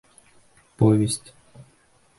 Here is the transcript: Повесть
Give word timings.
Повесть 0.79 1.27